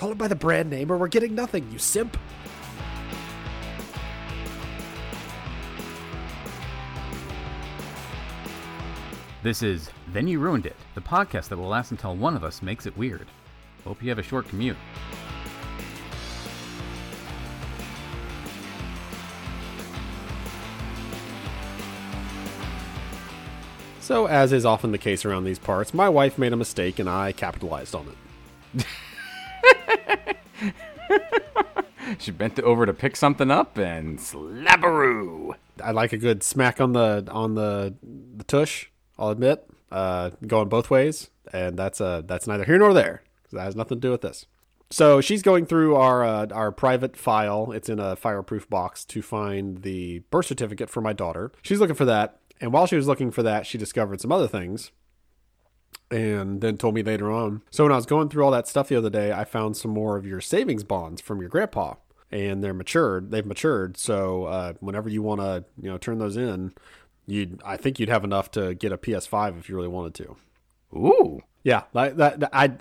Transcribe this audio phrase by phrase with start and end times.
[0.00, 2.16] Call it by the brand name or we're getting nothing, you simp.
[9.42, 12.62] This is Then You Ruined It, the podcast that will last until one of us
[12.62, 13.26] makes it weird.
[13.84, 14.78] Hope you have a short commute.
[24.00, 27.06] So, as is often the case around these parts, my wife made a mistake and
[27.06, 28.86] I capitalized on it.
[32.18, 35.54] She bent over to pick something up and slapperoo.
[35.82, 37.94] I like a good smack on the on the
[38.36, 38.86] the tush.
[39.18, 43.22] I'll admit, uh, going both ways, and that's uh that's neither here nor there.
[43.52, 44.46] That has nothing to do with this.
[44.90, 47.72] So she's going through our uh, our private file.
[47.72, 51.52] It's in a fireproof box to find the birth certificate for my daughter.
[51.62, 54.48] She's looking for that, and while she was looking for that, she discovered some other
[54.48, 54.90] things,
[56.10, 57.62] and then told me later on.
[57.70, 59.90] So when I was going through all that stuff the other day, I found some
[59.92, 61.94] more of your savings bonds from your grandpa,
[62.30, 63.30] and they're matured.
[63.30, 63.96] They've matured.
[63.96, 66.72] So uh, whenever you want to, you know, turn those in,
[67.26, 70.36] you I think you'd have enough to get a PS5 if you really wanted to.
[70.96, 71.42] Ooh.
[71.62, 72.16] Yeah, that.
[72.16, 72.72] that- I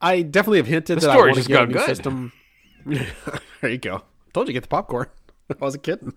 [0.00, 1.86] I definitely have hinted The that I want to get a new good.
[1.86, 2.32] system.
[2.86, 4.02] there you go.
[4.34, 5.06] Told you get the popcorn.
[5.50, 6.14] I wasn't kidding.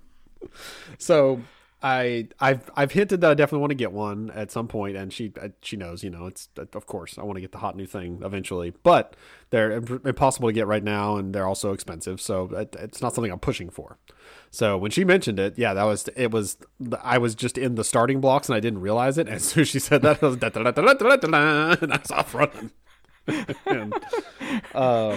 [0.97, 1.41] So
[1.85, 5.13] I I've I've hinted that I definitely want to get one at some point, and
[5.13, 6.03] she uh, she knows.
[6.03, 9.15] You know, it's of course I want to get the hot new thing eventually, but
[9.51, 12.19] they're impossible to get right now, and they're also expensive.
[12.19, 13.99] So it's not something I'm pushing for.
[14.49, 16.31] So when she mentioned it, yeah, that was it.
[16.31, 16.57] Was
[17.03, 19.27] I was just in the starting blocks and I didn't realize it.
[19.27, 21.15] And as soon as she said that, I was da, da, da, da, da, da,
[21.17, 22.71] da, and I was off running.
[23.67, 23.93] and,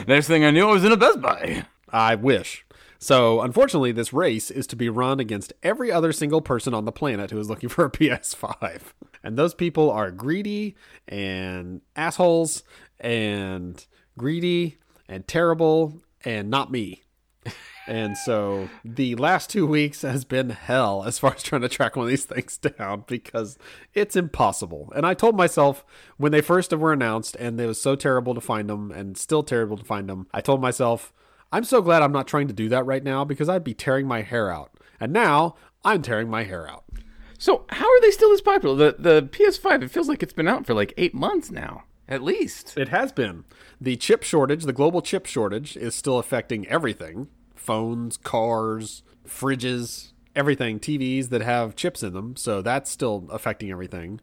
[0.07, 1.65] Next thing I knew, I was in a Best Buy.
[1.91, 2.67] I wish.
[2.99, 6.93] So, unfortunately, this race is to be run against every other single person on the
[6.93, 8.81] planet who is looking for a PS5.
[9.23, 12.63] And those people are greedy and assholes
[13.01, 13.85] and
[14.17, 17.03] greedy and terrible and not me.
[17.87, 21.97] And so the last two weeks has been hell as far as trying to track
[21.97, 23.57] one of these things down because
[23.95, 24.93] it's impossible.
[24.95, 25.87] And I told myself
[26.19, 29.43] when they first were announced and it was so terrible to find them and still
[29.43, 31.15] terrible to find them, I told myself,
[31.53, 34.07] I'm so glad I'm not trying to do that right now because I'd be tearing
[34.07, 34.73] my hair out.
[35.01, 35.55] And now
[35.85, 36.85] I'm tearing my hair out.
[37.39, 38.93] So how are they still as popular?
[38.93, 42.23] The the PS5, it feels like it's been out for like eight months now, at
[42.23, 42.77] least.
[42.77, 43.45] It has been.
[43.81, 50.81] The chip shortage, the global chip shortage, is still affecting everything phones, cars, fridges, everything,
[50.81, 52.35] TVs that have chips in them.
[52.37, 54.21] So that's still affecting everything.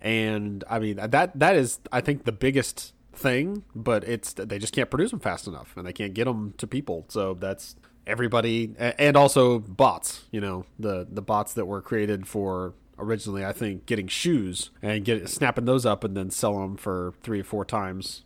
[0.00, 4.72] And I mean, that that is, I think, the biggest thing, but it's they just
[4.72, 7.04] can't produce them fast enough and they can't get them to people.
[7.08, 7.76] So that's
[8.08, 13.52] everybody and also bots you know the the bots that were created for originally i
[13.52, 17.44] think getting shoes and get snapping those up and then sell them for three or
[17.44, 18.24] four times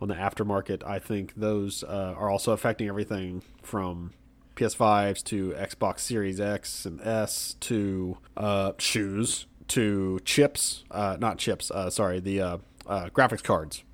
[0.00, 4.12] on the aftermarket i think those uh, are also affecting everything from
[4.56, 11.70] ps5s to xbox series x and s to uh, shoes to chips uh, not chips
[11.70, 13.84] uh, sorry the uh, uh, graphics cards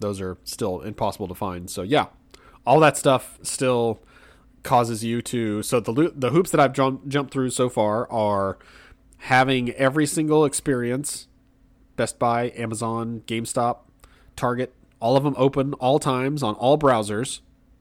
[0.00, 2.06] those are still impossible to find so yeah
[2.66, 4.00] all that stuff still
[4.62, 8.58] causes you to so the the hoops that I've jump, jumped through so far are
[9.18, 11.28] having every single experience
[12.00, 13.80] Best Buy, Amazon, GameStop,
[14.34, 17.40] Target, all of them open all times on all browsers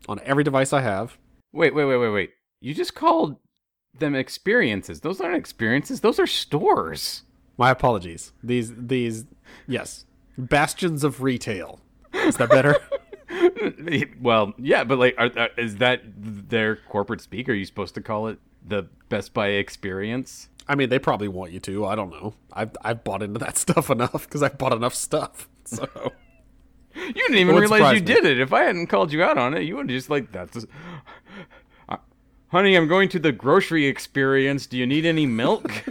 [0.09, 1.17] on every device I have.
[1.53, 2.31] Wait, wait, wait, wait, wait.
[2.59, 3.37] You just called
[3.97, 4.99] them experiences.
[4.99, 6.01] Those aren't experiences.
[6.01, 7.23] Those are stores.
[7.57, 8.33] My apologies.
[8.43, 9.23] These these
[9.67, 10.05] yes,
[10.37, 11.79] bastions of retail.
[12.13, 12.75] Is that better?
[14.21, 17.49] well, yeah, but like, are, are, is that their corporate speak?
[17.49, 20.49] Are you supposed to call it the Best Buy experience?
[20.67, 21.85] I mean, they probably want you to.
[21.85, 22.35] I don't know.
[22.53, 25.47] I've I've bought into that stuff enough because I've bought enough stuff.
[25.69, 25.87] So
[26.95, 28.05] You didn't even realize you me.
[28.05, 28.39] did it.
[28.39, 30.65] If I hadn't called you out on it, you would have just like that's.
[31.87, 31.97] Uh,
[32.47, 34.65] honey, I'm going to the grocery experience.
[34.65, 35.83] Do you need any milk?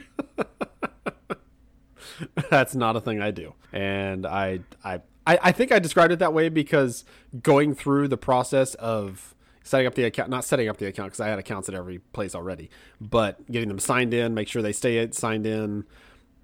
[2.51, 3.55] that's not a thing I do.
[3.73, 7.05] And I, I, I, I think I described it that way because
[7.43, 11.21] going through the process of setting up the account, not setting up the account because
[11.21, 14.73] I had accounts at every place already, but getting them signed in, make sure they
[14.73, 15.85] stay signed in,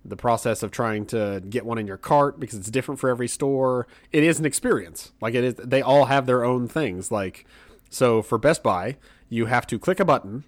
[0.04, 3.26] the process of trying to get one in your cart because it's different for every
[3.26, 3.86] store.
[4.12, 5.12] It is an experience.
[5.19, 7.10] Like it is, they all have their own things.
[7.10, 7.46] Like,
[7.88, 8.98] so for Best Buy,
[9.31, 10.44] you have to click a button,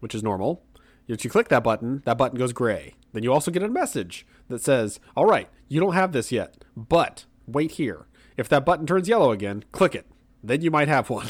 [0.00, 0.64] which is normal.
[1.06, 2.94] If you click that button, that button goes gray.
[3.12, 6.64] Then you also get a message that says, All right, you don't have this yet,
[6.76, 8.06] but wait here.
[8.36, 10.06] If that button turns yellow again, click it.
[10.42, 11.28] Then you might have one.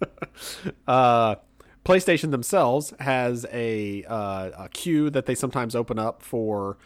[0.86, 1.36] uh,
[1.84, 6.76] PlayStation themselves has a, uh, a queue that they sometimes open up for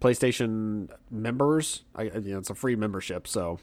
[0.00, 1.82] PlayStation members.
[1.94, 3.58] I, you know, it's a free membership, so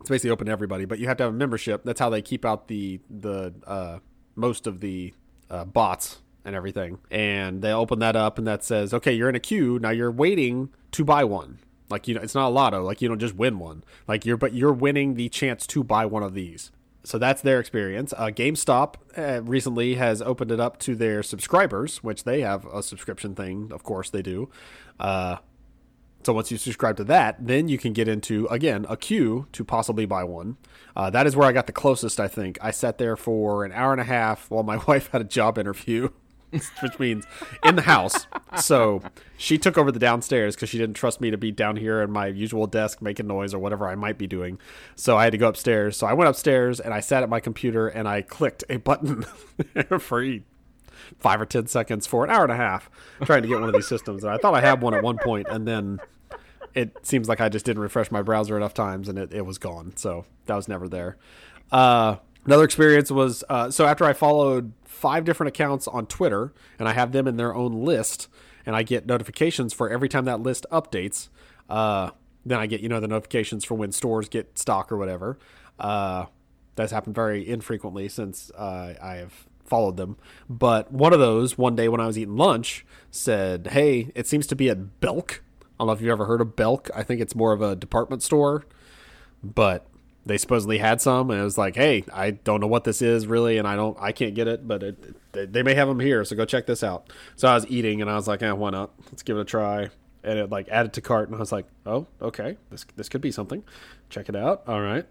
[0.00, 1.84] It's basically open to everybody, but you have to have a membership.
[1.84, 3.98] That's how they keep out the the uh,
[4.34, 5.12] most of the
[5.50, 6.98] uh, bots and everything.
[7.10, 9.90] And they open that up, and that says, "Okay, you're in a queue now.
[9.90, 11.58] You're waiting to buy one."
[11.90, 12.82] Like you know, it's not a lotto.
[12.82, 13.84] Like you don't just win one.
[14.06, 16.70] Like you're, but you're winning the chance to buy one of these.
[17.02, 18.12] So that's their experience.
[18.16, 22.82] Uh, GameStop uh, recently has opened it up to their subscribers, which they have a
[22.82, 23.70] subscription thing.
[23.72, 24.50] Of course, they do.
[24.98, 25.36] Uh,
[26.22, 29.64] so once you subscribe to that, then you can get into again a queue to
[29.64, 30.58] possibly buy one.
[30.94, 32.20] Uh, that is where I got the closest.
[32.20, 35.22] I think I sat there for an hour and a half while my wife had
[35.22, 36.10] a job interview,
[36.82, 37.26] which means
[37.64, 38.26] in the house.
[38.56, 39.02] So
[39.36, 42.10] she took over the downstairs because she didn't trust me to be down here in
[42.10, 44.58] my usual desk making noise or whatever I might be doing.
[44.96, 45.96] So I had to go upstairs.
[45.96, 49.22] So I went upstairs and I sat at my computer and I clicked a button
[49.98, 50.24] for
[51.18, 52.90] five or ten seconds for an hour and a half
[53.24, 54.24] trying to get one of these systems.
[54.24, 56.00] And I thought I had one at one point, and then
[56.74, 59.58] it seems like I just didn't refresh my browser enough times, and it, it was
[59.58, 59.96] gone.
[59.96, 61.16] So that was never there.
[61.72, 66.88] Uh, another experience was uh, so after I followed five different accounts on Twitter, and
[66.88, 68.28] I have them in their own list,
[68.66, 71.28] and I get notifications for every time that list updates.
[71.68, 72.10] Uh,
[72.44, 75.38] then I get you know the notifications for when stores get stock or whatever.
[75.78, 76.26] Uh,
[76.76, 80.16] that's happened very infrequently since uh, I have followed them.
[80.48, 84.46] But one of those, one day when I was eating lunch, said, Hey, it seems
[84.48, 85.42] to be at Belk.
[85.62, 86.90] I don't know if you've ever heard of Belk.
[86.94, 88.64] I think it's more of a department store,
[89.42, 89.86] but
[90.30, 93.26] they supposedly had some, and it was like, "Hey, I don't know what this is
[93.26, 96.24] really, and I don't, I can't get it, but it, they may have them here,
[96.24, 98.70] so go check this out." So I was eating, and I was like, "Eh, why
[98.70, 98.90] not?
[99.06, 99.90] Let's give it a try."
[100.22, 103.20] And it like added to cart, and I was like, "Oh, okay, this this could
[103.20, 103.64] be something.
[104.08, 104.62] Check it out.
[104.66, 105.06] All right,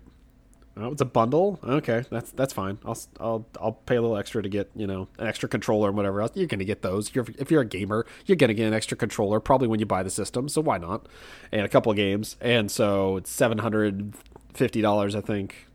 [0.82, 1.60] Oh, it's a bundle.
[1.64, 2.78] Okay, that's that's fine.
[2.86, 5.98] I'll I'll I'll pay a little extra to get you know an extra controller and
[5.98, 6.32] whatever else.
[6.36, 7.14] You're gonna get those.
[7.14, 10.04] You're, if you're a gamer, you're gonna get an extra controller probably when you buy
[10.04, 10.48] the system.
[10.48, 11.08] So why not?
[11.52, 12.38] And a couple of games.
[12.40, 14.14] And so it's seven hundred
[14.60, 15.68] fifty dollars, I think.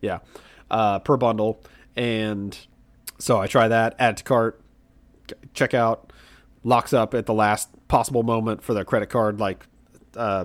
[0.00, 0.18] Yeah,
[0.70, 1.62] uh, per bundle.
[1.94, 2.58] And
[3.18, 3.94] so I try that.
[3.98, 4.60] Add to cart.
[5.54, 6.12] Check out.
[6.64, 9.66] Locks up at the last possible moment for the credit card like
[10.16, 10.44] uh,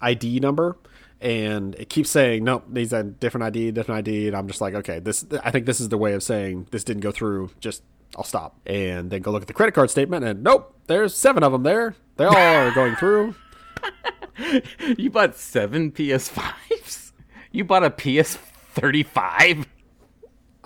[0.00, 0.76] ID number
[1.20, 4.74] and it keeps saying nope needs a different id different id and i'm just like
[4.74, 7.82] okay this i think this is the way of saying this didn't go through just
[8.16, 11.42] i'll stop and then go look at the credit card statement and nope there's seven
[11.42, 13.34] of them there they all are going through
[14.98, 17.05] you bought seven ps5s
[17.56, 19.66] you bought a ps35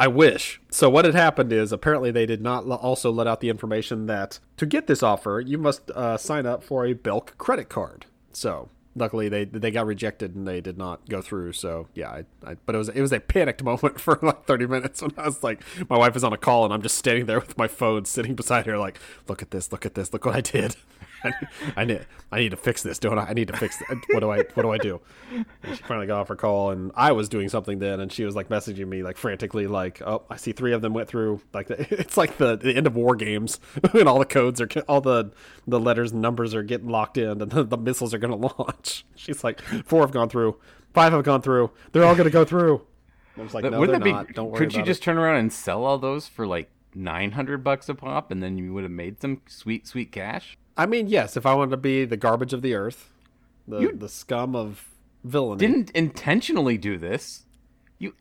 [0.00, 0.62] I wish.
[0.70, 4.38] So what had happened is apparently they did not also let out the information that
[4.56, 8.06] to get this offer you must uh, sign up for a Belk credit card.
[8.32, 11.52] So luckily they they got rejected and they did not go through.
[11.52, 14.66] So yeah, I, I, but it was it was a panicked moment for like 30
[14.66, 17.26] minutes when I was like, my wife is on a call and I'm just standing
[17.26, 18.98] there with my phone sitting beside her, like,
[19.28, 20.76] look at this, look at this, look what I did.
[21.76, 23.26] I, need I need to fix this, don't I?
[23.26, 23.78] I need to fix.
[23.78, 23.98] This.
[24.10, 25.00] What do I what do I do?
[25.32, 28.24] And she finally got off her call, and I was doing something then, and she
[28.24, 31.40] was like messaging me like frantically, like, "Oh, I see three of them went through."
[31.52, 33.60] Like it's like the, the end of war games,
[33.92, 35.32] and all the codes are all the
[35.66, 38.54] the letters and numbers are getting locked in, and the, the missiles are going to
[38.58, 39.04] launch.
[39.14, 40.58] She's like, four have gone through,
[40.94, 41.70] five have gone through.
[41.92, 42.86] They're all going to go through.
[43.36, 44.26] I was like, no, Wouldn't not.
[44.26, 44.58] Be, Don't worry.
[44.58, 45.04] Could you just it.
[45.04, 48.58] turn around and sell all those for like nine hundred bucks a pop, and then
[48.58, 50.58] you would have made some sweet, sweet cash?
[50.80, 53.10] I mean, yes, if I wanted to be the garbage of the earth,
[53.68, 54.88] the you the scum of
[55.22, 55.58] villainy.
[55.58, 57.44] Didn't intentionally do this.
[57.98, 58.14] You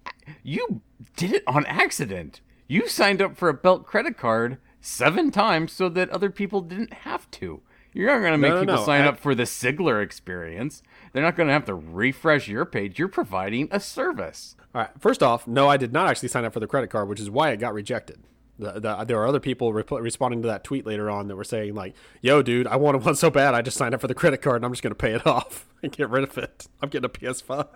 [0.43, 0.81] you
[1.15, 2.41] did it on accident.
[2.67, 6.91] You signed up for a Belk credit card seven times so that other people didn't
[6.91, 7.62] have to.
[7.93, 8.86] You're not going to make no, no, people no.
[8.86, 9.07] sign I...
[9.07, 10.83] up for the Sigler experience.
[11.13, 13.00] They're not going to have to refresh your page.
[13.00, 14.57] You're providing a service.
[14.75, 14.91] All right.
[15.00, 17.29] First off, no, I did not actually sign up for the credit card, which is
[17.29, 18.19] why it got rejected.
[18.59, 21.43] The, the, there are other people rep- responding to that tweet later on that were
[21.45, 24.13] saying like, "Yo, dude, I wanted one so bad, I just signed up for the
[24.13, 26.67] credit card and I'm just going to pay it off and get rid of it.
[26.81, 27.67] I'm getting a PS5."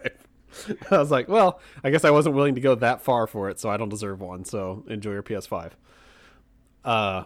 [0.91, 3.59] I was like, "Well, I guess I wasn't willing to go that far for it,
[3.59, 4.45] so I don't deserve one.
[4.45, 5.71] So enjoy your PS5."
[6.83, 7.23] Uh,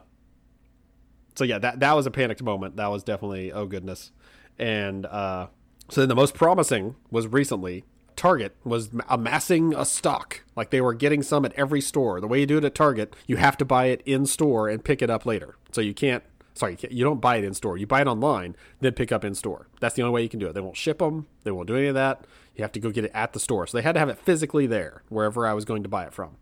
[1.35, 2.77] so yeah, that that was a panicked moment.
[2.77, 4.11] That was definitely oh goodness,
[4.57, 5.47] and uh,
[5.89, 7.83] so then the most promising was recently
[8.17, 10.41] Target was amassing a stock.
[10.55, 12.19] Like they were getting some at every store.
[12.19, 14.83] The way you do it at Target, you have to buy it in store and
[14.83, 15.55] pick it up later.
[15.71, 16.23] So you can't.
[16.55, 17.77] Sorry, you, don't buy it in store.
[17.77, 19.67] You buy it online, then pick up in store.
[19.79, 20.53] That's the only way you can do it.
[20.53, 21.27] They won't ship them.
[21.43, 22.25] They won't do any of that.
[22.55, 23.67] You have to go get it at the store.
[23.67, 26.13] So they had to have it physically there, wherever I was going to buy it
[26.13, 26.37] from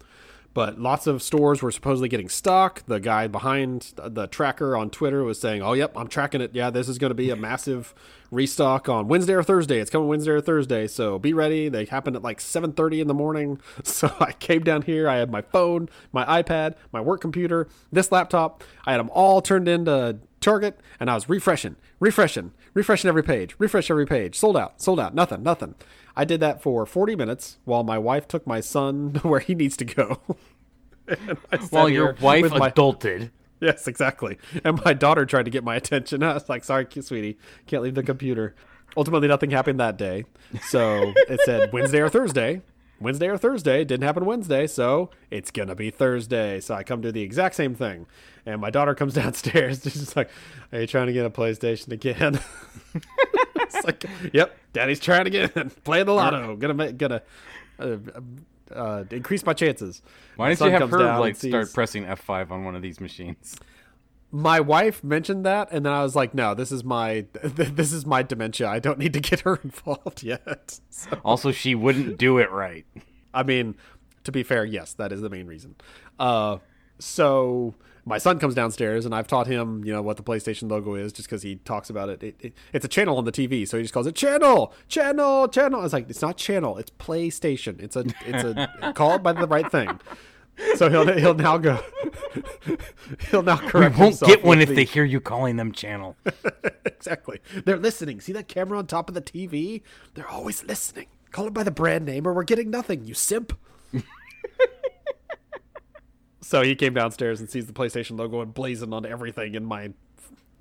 [0.55, 2.81] but lots of stores were supposedly getting stock.
[2.87, 6.55] The guy behind the tracker on Twitter was saying, "Oh, yep, I'm tracking it.
[6.55, 7.93] Yeah, this is going to be a massive
[8.31, 9.79] restock on Wednesday or Thursday.
[9.79, 13.13] It's coming Wednesday or Thursday, so be ready." They happened at like 7:30 in the
[13.13, 13.59] morning.
[13.83, 15.07] So I came down here.
[15.09, 18.63] I had my phone, my iPad, my work computer, this laptop.
[18.85, 23.55] I had them all turned into Target, and I was refreshing, refreshing, refreshing every page,
[23.57, 24.37] refresh every page.
[24.37, 25.75] Sold out, sold out, nothing, nothing.
[26.15, 29.77] I did that for 40 minutes while my wife took my son where he needs
[29.77, 30.21] to go.
[31.69, 33.31] while your wife my, adulted.
[33.59, 34.37] Yes, exactly.
[34.63, 36.23] And my daughter tried to get my attention.
[36.23, 38.55] I was like, sorry, sweetie, can't leave the computer.
[38.97, 40.25] Ultimately, nothing happened that day.
[40.67, 42.61] So it said Wednesday or Thursday.
[42.99, 43.83] Wednesday or Thursday.
[43.83, 46.61] Didn't happen Wednesday, so it's gonna be Thursday.
[46.61, 48.05] So I come do the exact same thing,
[48.45, 49.83] and my daughter comes downstairs.
[49.83, 50.29] She's like,
[50.71, 52.39] "Are you trying to get a PlayStation again?"
[53.85, 55.49] Like, "Yep, Daddy's trying again.
[55.83, 56.55] Playing the lotto.
[56.55, 57.21] Gonna make, gonna
[57.79, 57.97] uh,
[58.73, 60.01] uh, increase my chances."
[60.35, 61.51] Why didn't you have her like sees...
[61.51, 63.55] start pressing F five on one of these machines?
[64.35, 68.05] my wife mentioned that and then i was like no this is my this is
[68.05, 72.37] my dementia i don't need to get her involved yet so, also she wouldn't do
[72.37, 72.85] it right
[73.33, 73.75] i mean
[74.25, 75.73] to be fair yes that is the main reason
[76.19, 76.57] uh,
[76.99, 77.73] so
[78.05, 81.11] my son comes downstairs and i've taught him you know what the playstation logo is
[81.11, 82.23] just because he talks about it.
[82.23, 82.53] It, it.
[82.71, 85.93] it's a channel on the tv so he just calls it channel channel channel it's
[85.93, 89.69] like it's not channel it's playstation it's a it's a call it by the right
[89.71, 89.99] thing
[90.75, 91.83] so he'll he'll now go.
[93.29, 93.95] he'll now correct.
[93.95, 96.15] We won't get one if the, they hear you calling them channel.
[96.85, 97.41] exactly.
[97.65, 98.21] They're listening.
[98.21, 99.81] See that camera on top of the TV?
[100.13, 101.07] They're always listening.
[101.31, 103.05] Call it by the brand name, or we're getting nothing.
[103.05, 103.57] You simp.
[106.45, 109.93] So he came downstairs and sees the PlayStation logo emblazoned on everything in my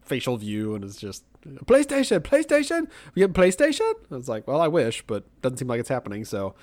[0.03, 2.88] facial view, and is just PlayStation, PlayStation.
[3.14, 3.93] We get PlayStation.
[4.11, 6.25] I was like, well, I wish, but doesn't seem like it's happening.
[6.25, 6.55] So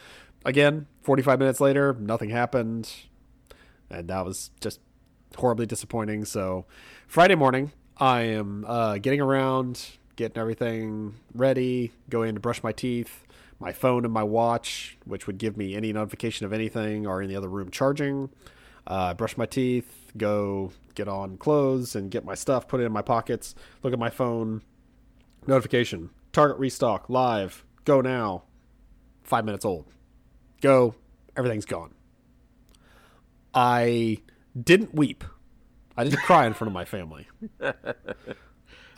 [0.45, 2.91] again, 45 minutes later, nothing happened
[3.91, 4.79] and that was just
[5.37, 6.25] horribly disappointing.
[6.25, 6.65] So
[7.07, 9.85] Friday morning, I am uh, getting around,
[10.15, 13.25] getting everything ready, going to brush my teeth.
[13.59, 17.29] My phone and my watch, which would give me any notification of anything, are in
[17.29, 18.29] the other room charging.
[18.87, 22.91] Uh, brush my teeth, go get on clothes and get my stuff, put it in
[22.91, 24.61] my pockets, look at my phone.
[25.47, 27.65] Notification Target restock live.
[27.83, 28.43] Go now.
[29.23, 29.85] Five minutes old.
[30.61, 30.95] Go.
[31.35, 31.93] Everything's gone.
[33.53, 34.19] I
[34.59, 35.23] didn't weep.
[35.97, 37.27] I didn't cry in front of my family.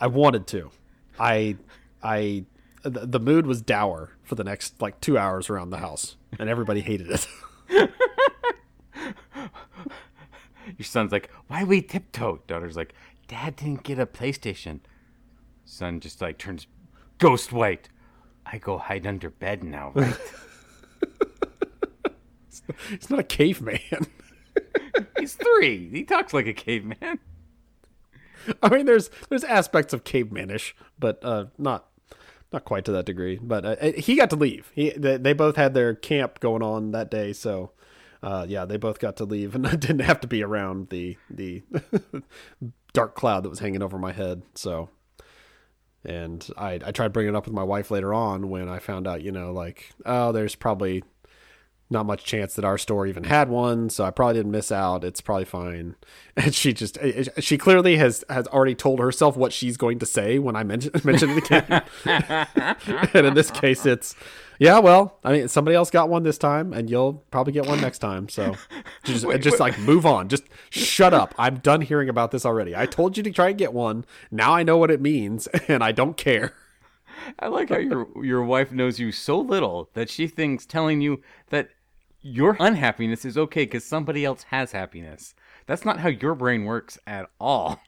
[0.00, 0.70] I wanted to.
[1.18, 1.56] I
[2.02, 2.44] I
[2.82, 6.82] the mood was dour for the next like 2 hours around the house and everybody
[6.82, 7.26] hated it.
[10.76, 12.94] Your son's like, "Why we tiptoe?" Daughter's like,
[13.28, 14.80] "Dad didn't get a PlayStation."
[15.64, 16.66] Son just like turns
[17.18, 17.88] ghost white.
[18.46, 20.16] I go hide under bed now, right?
[22.88, 23.78] He's not a caveman.
[25.18, 25.88] He's three.
[25.90, 27.18] He talks like a caveman.
[28.62, 31.88] I mean, there's there's aspects of cavemanish, but uh, not
[32.52, 33.38] not quite to that degree.
[33.42, 34.70] But uh, he got to leave.
[34.74, 37.72] He they, they, both had their camp going on that day, so
[38.24, 41.16] uh, yeah, they both got to leave, and I didn't have to be around the
[41.28, 41.62] the
[42.94, 44.42] dark cloud that was hanging over my head.
[44.54, 44.88] So,
[46.04, 49.06] and I I tried bringing it up with my wife later on when I found
[49.06, 51.04] out, you know, like oh, there's probably
[51.90, 55.04] not much chance that our store even had one, so I probably didn't miss out.
[55.04, 55.96] It's probably fine.
[56.36, 60.00] And she just eh, eh, she clearly has has already told herself what she's going
[60.00, 61.84] to say when I mention mention it again.
[63.14, 64.16] and in this case, it's
[64.58, 64.80] yeah.
[64.80, 68.00] Well, I mean, somebody else got one this time, and you'll probably get one next
[68.00, 68.28] time.
[68.28, 68.56] So
[69.04, 69.60] just wait, just wait.
[69.60, 70.28] like move on.
[70.28, 71.36] Just shut up.
[71.38, 72.74] I'm done hearing about this already.
[72.74, 74.04] I told you to try and get one.
[74.32, 76.52] Now I know what it means, and I don't care.
[77.38, 81.22] I like how your your wife knows you so little that she thinks telling you
[81.50, 81.70] that
[82.20, 85.34] your unhappiness is okay because somebody else has happiness.
[85.66, 87.80] That's not how your brain works at all.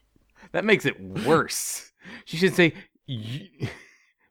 [0.53, 1.93] That makes it worse.
[2.25, 2.73] She should say,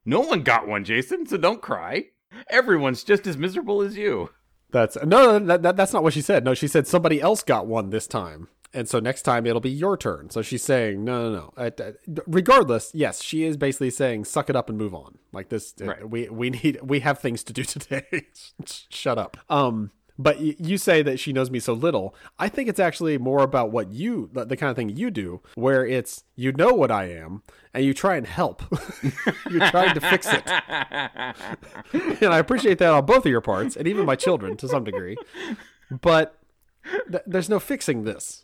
[0.06, 2.06] "No one got one, Jason, so don't cry.
[2.50, 4.30] Everyone's just as miserable as you."
[4.72, 6.46] That's no, that, that, that's not what she said.
[6.46, 9.72] No, she said somebody else got one this time and so next time it'll be
[9.72, 10.30] your turn.
[10.30, 12.22] So she's saying, no, no, no.
[12.28, 15.18] regardless, yes, she is basically saying, suck it up and move on.
[15.32, 16.10] Like this, uh, right.
[16.10, 18.28] we we need we have things to do today.
[18.66, 19.38] Shut up.
[19.50, 22.16] Um, but you say that she knows me so little.
[22.40, 25.86] I think it's actually more about what you, the kind of thing you do, where
[25.86, 28.64] it's you know what I am and you try and help.
[29.52, 30.44] You're trying to fix it.
[32.24, 34.86] and I appreciate that on both of your parts, and even my children to some
[34.86, 35.18] degree.
[35.92, 36.40] But
[37.12, 38.44] th- there's no fixing this.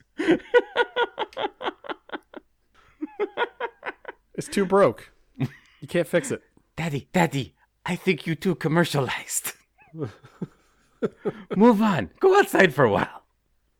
[4.35, 5.11] It's too broke.
[5.37, 6.41] You can't fix it.
[6.75, 9.53] Daddy, Daddy, I think you too commercialized.
[11.55, 12.11] Move on.
[12.19, 13.23] Go outside for a while.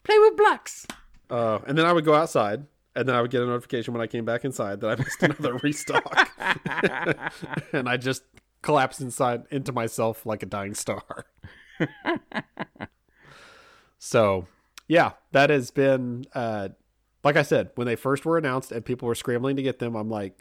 [0.04, 0.88] Play with blocks.
[1.30, 4.02] Uh, and then I would go outside, and then I would get a notification when
[4.02, 6.30] I came back inside that I missed another restock.
[7.74, 8.24] and I just
[8.62, 11.26] collapsed inside into myself like a dying star.
[14.00, 14.48] so
[14.92, 16.68] yeah, that has been uh,
[17.24, 19.96] like I said, when they first were announced and people were scrambling to get them,
[19.96, 20.38] I'm like,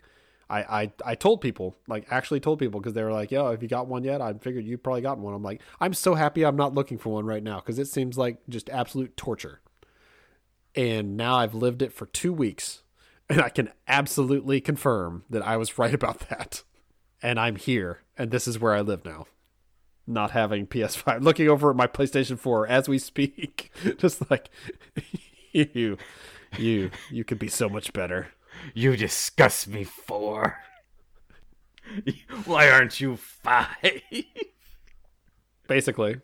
[0.49, 3.63] I, I, I told people, like actually told people because they were like, yo, have
[3.63, 4.21] you got one yet?
[4.21, 5.35] I figured you probably got one.
[5.35, 8.19] I'm like, I'm so happy I'm not looking for one right now because it seems
[8.19, 9.61] like just absolute torture.
[10.75, 12.83] And now I've lived it for two weeks
[13.29, 16.65] and I can absolutely confirm that I was right about that.
[17.23, 19.27] And I'm here and this is where I live now.
[20.07, 24.51] Not having PS5, looking over at my PlayStation 4 as we speak, just like
[25.53, 25.97] you,
[26.57, 28.29] you, you could be so much better.
[28.75, 30.59] You disgust me, four.
[32.45, 34.03] Why aren't you five?
[35.67, 36.21] Basically,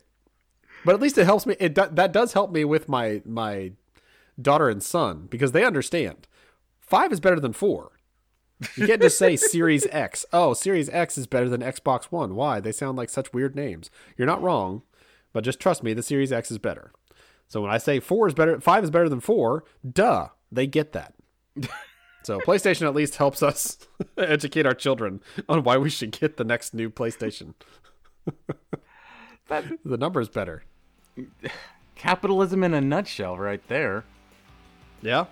[0.85, 1.55] but at least it helps me.
[1.59, 3.71] It do, that does help me with my my
[4.41, 6.27] daughter and son because they understand.
[6.79, 7.96] Five is better than four.
[8.75, 10.25] You can't just say Series X.
[10.33, 12.35] Oh, Series X is better than Xbox One.
[12.35, 12.59] Why?
[12.59, 13.91] They sound like such weird names.
[14.17, 14.81] You're not wrong,
[15.31, 16.91] but just trust me, the Series X is better.
[17.47, 20.93] So when I say four is better, five is better than four, duh, they get
[20.93, 21.13] that.
[22.23, 23.77] So PlayStation at least helps us
[24.17, 27.53] educate our children on why we should get the next new PlayStation.
[29.47, 30.63] That The number's better.
[31.95, 34.03] capitalism in a nutshell, right there.
[35.01, 35.25] Yeah.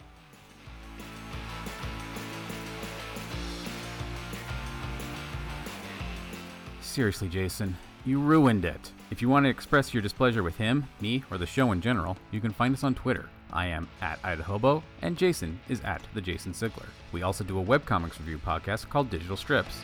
[6.96, 7.76] Seriously, Jason,
[8.06, 8.94] you ruined it.
[9.12, 12.16] If you want to express your displeasure with him, me, or the show in general,
[12.32, 13.28] you can find us on Twitter.
[13.52, 16.88] I am at Idahobo, and Jason is at the Jason Sigler.
[17.12, 19.82] We also do a webcomics review podcast called Digital Strips.